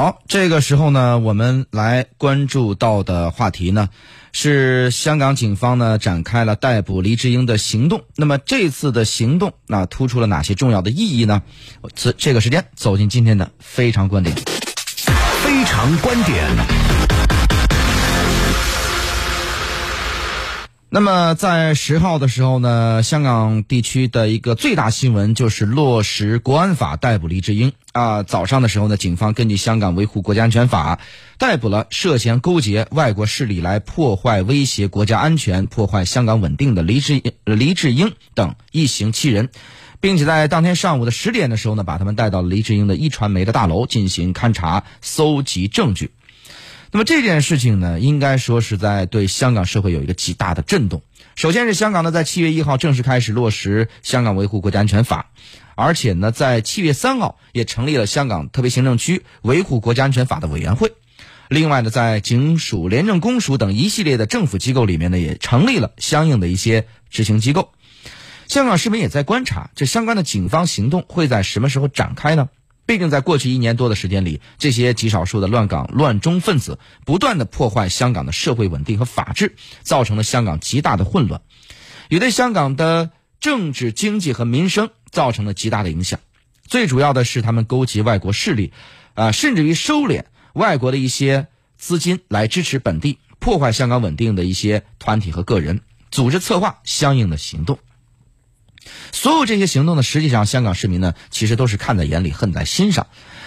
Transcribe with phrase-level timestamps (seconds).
[0.00, 3.90] 好，这个时候呢，我们来关注到的话题呢，
[4.32, 8.00] 是香港警方呢展开了逮捕黎智英的行动。
[8.16, 11.42] 那么这次的行动，那突出了哪些重要的意义呢？
[11.94, 14.34] 此这个时间走进今天的非常观点。
[15.44, 16.48] 非常观点。
[20.92, 28.24] 那么在十号的时候呢，香港地区的一个最大新闻就是落实国安法逮捕黎智英啊。
[28.24, 30.98] 早上的时候呢，警方根据香港维护国家安全法，
[31.38, 39.50] 逮捕了涉嫌勾结外国势力来破坏、威胁国家安全、破坏香港稳定的黎智黎智英等一行七人，
[40.00, 46.10] 并且在当天上午的十点的时候呢，把他们带到黎智英的一传媒的大楼进行勘查、搜集证据。
[46.92, 51.02] 那么这件事情呢，应该说是在对香港社会有一个极大的震动。
[51.36, 55.30] 首先是香港呢，在七月一号正式开始落实《香港维护国家安全法》，
[55.76, 60.92] 而且呢，在七月三号也成立了香港特别行政区维护国家安全法的委员会。
[61.48, 67.70] 另外呢，在警署、廉政公署等一系列的政府机构里面呢，也成立了相应的一些执行机构。
[68.48, 72.48] 香港市民也在观察，这相关的警方行动会在什么时候展开呢？
[72.90, 81.40] 毕竟，在过去一年多的时间里，这些极少数的乱港乱中分子不断的破坏香港的社会稳定和法治，造成了香港极大的混乱，
[82.08, 86.18] 也对香港的政治、经济和民生造成了极大的影响。
[86.66, 88.72] 最主要的是，他们勾结外国势力，
[89.14, 90.24] 啊，甚至于收敛
[90.54, 91.46] 外国的一些
[91.76, 97.78] 资金来支持本地破坏香港稳定的一些团体和个人，组织策划相应的行动。
[99.12, 103.06] 所有这些行动呢，实际上香港市民呢，其实都是看在眼里，恨在心上。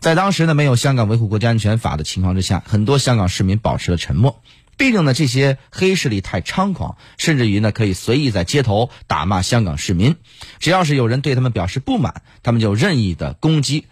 [0.00, 4.42] 在当时呢，没有香港维护国家安全法的情况之下，很多香港市民保持了沉默。
[4.76, 10.16] 毕竟呢，这些黑势力太猖狂，甚至于呢，可以随意在街头打骂香港市民。
[10.58, 13.86] 只要是有人对他们表示不满，他们就任意的攻击，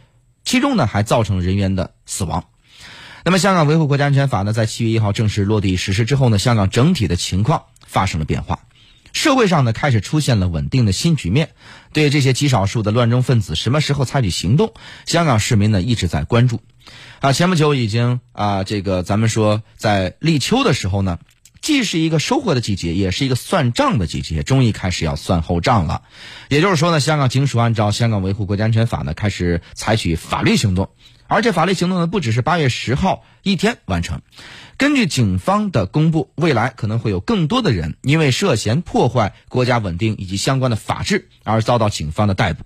[0.44, 2.44] 其中呢，还造成人员的死亡。
[3.24, 8.58] 那么，香港维护国家安全法呢，在七月一号正式落地实施之后呢，香港整体的情况发生了变化。
[9.12, 11.50] 社会上呢开始出现了稳定的新局面，
[11.92, 14.72] 对这些极少数的乱中分子什么时候采取行动，
[15.06, 16.60] 香港市民呢一直在关注。
[17.20, 21.18] 啊，前不久已经啊，这个咱们说在立秋的时候呢，
[21.60, 26.02] 既是一个收获的季节，也是一个算账的季节，终于开始要算后账了。
[26.48, 30.90] 也就是说呢，香港警署按照《香港维护国家安全法》呢开始采取法律行动，
[31.32, 34.20] 而且法律行动呢不只是八月十号一天完成。
[34.76, 42.64] 根据警方的公布，未来可能会有更多的人因为涉嫌破坏国家稳定以及相关的法治而遭到警方的逮捕。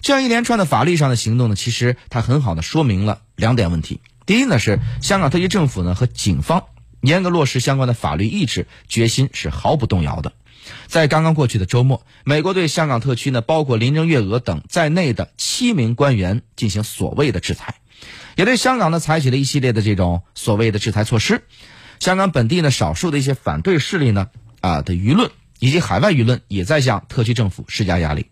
[0.00, 6.64] 这样一连串的法律上的行动呢，其实它很好的说明了两点问题：第一呢是香港特区政府呢和警方
[7.00, 10.32] 严格落实相关的法律意志决心是毫不动摇的。
[10.86, 17.74] 在刚刚过去的周末，美国对香港特区呢包括林郑月娥等在内的七名官员进行所谓的制裁。
[18.36, 21.42] 也对香港呢采取了一系列的这种所谓的制裁措施，
[22.00, 24.28] 香港本地呢少数的一些反对势力呢
[24.60, 28.26] 啊的舆论以及海外舆论也在向特区政府施加压力，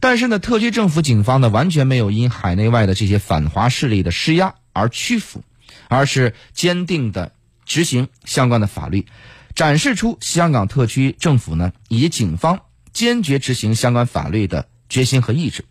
[0.00, 5.42] 但是呢特区政府警方呢完全没有因海内外的这些反华势力的施压而屈服，
[5.88, 7.32] 而是坚定的
[7.64, 9.06] 执行相关的法律，
[9.54, 12.60] 展示出香港特区政府呢以及警方
[12.92, 15.64] 坚决执行相关法律的决心和意志。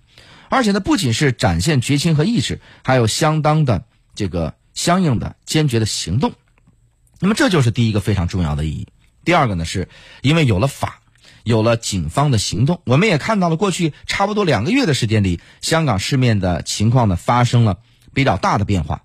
[0.55, 3.83] 而且呢，不仅是展现决心和意志，还有相当的
[4.15, 6.31] 这个相应的坚决的行动。
[7.19, 8.87] 那么这就是第一个非常重要的意义。
[9.25, 9.89] 第二个呢，是
[10.21, 11.01] 因为有了法，
[11.43, 17.79] 有了警方的行动，我们也看到了过去差不多两个月的时间里，香港市面的情况呢发生了
[18.13, 19.01] 比较大的变化。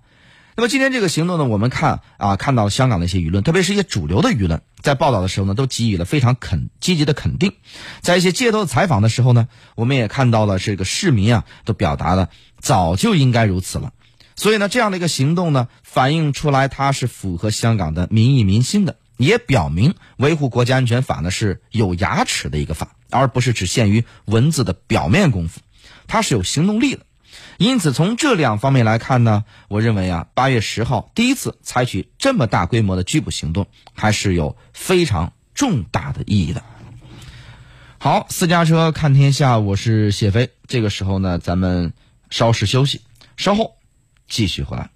[0.55, 7.53] 那么今天这个行动呢，我们看啊，看到香港的一些舆论，特别是一些主流的舆论，在报道的时候呢，都给予了非常肯积极的肯定。
[8.01, 13.93] 在一些街头采访的时候呢，我们也看到了这个市民啊，都表达了早就应该如此了。
[14.35, 25.59] 所以呢，这样的一个行动呢，反映出来它是符合香港的民意民心的，也表明维护国家安全法呢是有牙齿的一个法，而不是只限于文字的表面功夫，
[26.07, 27.05] 它是有行动力的。
[27.61, 36.63] 因此，从这两方面来看呢，我认为啊，八月十号第一次采取这么大规模的拘捕行动，还是有非常重大的意义的。
[37.99, 40.49] 好，私家车看天下，我是谢飞。
[40.65, 41.93] 这个时候呢，咱们
[42.31, 43.01] 稍事休息，
[43.37, 43.75] 稍后
[44.27, 44.89] 继续回来。